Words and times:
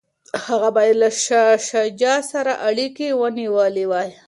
هغه 0.47 0.69
باید 0.75 0.95
له 1.03 1.09
شاه 1.25 1.51
شجاع 1.69 2.19
سره 2.31 2.53
اړیکي 2.67 3.07
ونیولي 3.21 3.85
وای. 3.91 4.09